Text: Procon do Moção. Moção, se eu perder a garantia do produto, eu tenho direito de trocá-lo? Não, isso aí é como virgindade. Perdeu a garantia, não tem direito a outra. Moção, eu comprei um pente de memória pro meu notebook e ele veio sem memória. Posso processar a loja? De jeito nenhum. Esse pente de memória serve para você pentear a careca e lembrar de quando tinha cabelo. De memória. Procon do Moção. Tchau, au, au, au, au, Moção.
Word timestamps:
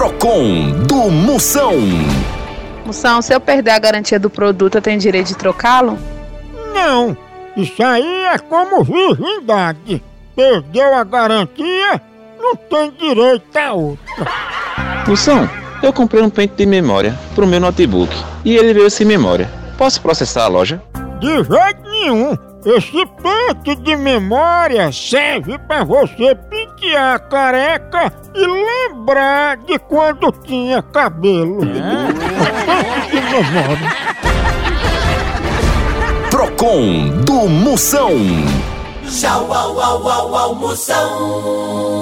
Procon 0.00 0.72
do 0.86 1.10
Moção. 1.10 1.74
Moção, 2.86 3.20
se 3.20 3.34
eu 3.34 3.38
perder 3.38 3.72
a 3.72 3.78
garantia 3.78 4.18
do 4.18 4.30
produto, 4.30 4.76
eu 4.76 4.80
tenho 4.80 4.98
direito 4.98 5.26
de 5.26 5.36
trocá-lo? 5.36 5.98
Não, 6.72 7.14
isso 7.54 7.82
aí 7.82 8.24
é 8.24 8.38
como 8.38 8.82
virgindade. 8.82 10.02
Perdeu 10.34 10.94
a 10.94 11.04
garantia, 11.04 12.00
não 12.38 12.56
tem 12.56 12.90
direito 12.92 13.54
a 13.54 13.74
outra. 13.74 14.26
Moção, 15.06 15.46
eu 15.82 15.92
comprei 15.92 16.22
um 16.22 16.30
pente 16.30 16.54
de 16.56 16.64
memória 16.64 17.14
pro 17.34 17.46
meu 17.46 17.60
notebook 17.60 18.10
e 18.42 18.56
ele 18.56 18.72
veio 18.72 18.90
sem 18.90 19.06
memória. 19.06 19.50
Posso 19.76 20.00
processar 20.00 20.44
a 20.44 20.48
loja? 20.48 20.82
De 21.20 21.28
jeito 21.28 21.90
nenhum. 21.90 22.38
Esse 22.64 23.06
pente 23.06 23.74
de 23.76 23.96
memória 23.96 24.92
serve 24.92 25.58
para 25.60 25.82
você 25.82 26.34
pentear 26.34 27.14
a 27.14 27.18
careca 27.18 28.12
e 28.34 28.46
lembrar 28.46 29.56
de 29.56 29.78
quando 29.78 30.30
tinha 30.44 30.82
cabelo. 30.82 31.60
De 31.64 31.72
memória. 33.22 33.90
Procon 36.30 37.22
do 37.24 37.48
Moção. 37.48 38.10
Tchau, 39.08 39.52
au, 39.52 39.80
au, 39.80 40.08
au, 40.08 40.34
au, 40.34 40.54
Moção. 40.54 42.00